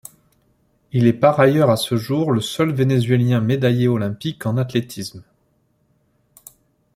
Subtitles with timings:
[0.93, 5.21] Il est par ailleurs à ce jour le seul Vénézuélien médaillé olympique en athlétisme.